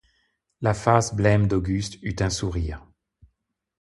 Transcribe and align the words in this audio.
La 0.61 0.73
face 0.73 1.13
blême 1.15 1.45
d’Auguste 1.45 1.99
eut 2.01 2.15
un 2.21 2.31
sourire. 2.31 2.87